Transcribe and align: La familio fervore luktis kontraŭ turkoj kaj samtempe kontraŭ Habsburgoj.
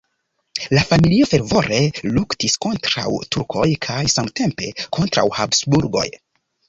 La 0.75 0.83
familio 0.91 1.27
fervore 1.33 1.81
luktis 2.15 2.57
kontraŭ 2.67 3.05
turkoj 3.35 3.67
kaj 3.89 4.01
samtempe 4.17 4.73
kontraŭ 4.99 5.27
Habsburgoj. 5.43 6.07